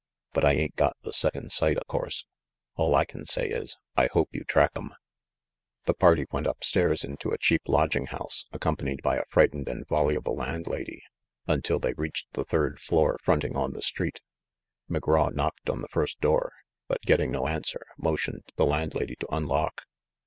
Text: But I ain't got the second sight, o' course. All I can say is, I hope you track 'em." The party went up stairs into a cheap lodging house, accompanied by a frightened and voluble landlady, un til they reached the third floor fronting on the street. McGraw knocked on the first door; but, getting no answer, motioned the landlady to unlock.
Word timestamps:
But 0.33 0.43
I 0.43 0.53
ain't 0.53 0.75
got 0.75 0.97
the 1.03 1.13
second 1.13 1.51
sight, 1.51 1.77
o' 1.77 1.83
course. 1.87 2.25
All 2.75 2.95
I 2.95 3.05
can 3.05 3.27
say 3.27 3.47
is, 3.49 3.77
I 3.95 4.09
hope 4.11 4.29
you 4.33 4.43
track 4.43 4.71
'em." 4.75 4.89
The 5.85 5.93
party 5.93 6.25
went 6.31 6.47
up 6.47 6.63
stairs 6.63 7.03
into 7.03 7.29
a 7.29 7.37
cheap 7.37 7.61
lodging 7.67 8.07
house, 8.07 8.45
accompanied 8.51 9.03
by 9.03 9.17
a 9.17 9.25
frightened 9.29 9.69
and 9.69 9.87
voluble 9.87 10.33
landlady, 10.33 11.03
un 11.47 11.61
til 11.61 11.77
they 11.77 11.93
reached 11.93 12.33
the 12.33 12.43
third 12.45 12.79
floor 12.81 13.19
fronting 13.21 13.55
on 13.55 13.73
the 13.73 13.83
street. 13.83 14.21
McGraw 14.89 15.31
knocked 15.35 15.69
on 15.69 15.81
the 15.81 15.87
first 15.89 16.19
door; 16.19 16.51
but, 16.87 17.03
getting 17.03 17.31
no 17.31 17.45
answer, 17.45 17.85
motioned 17.95 18.41
the 18.55 18.65
landlady 18.65 19.15
to 19.17 19.27
unlock. 19.31 19.83